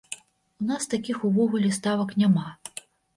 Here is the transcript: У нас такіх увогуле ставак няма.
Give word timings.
У 0.61 0.69
нас 0.69 0.87
такіх 0.93 1.19
увогуле 1.29 1.69
ставак 1.79 2.15
няма. 2.23 2.47